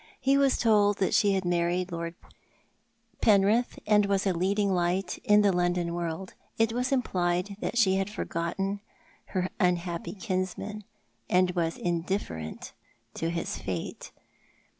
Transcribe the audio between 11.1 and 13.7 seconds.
and was indifferent to his